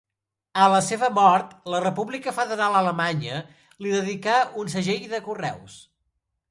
A 0.61 0.69
la 0.75 0.79
seva 0.85 1.09
mort, 1.17 1.51
la 1.73 1.81
República 1.83 2.33
Federal 2.39 2.79
Alemanya 2.81 3.43
li 3.85 3.95
dedicà 3.99 4.43
un 4.65 4.77
segell 4.79 5.09
de 5.15 5.23
correus. 5.29 5.83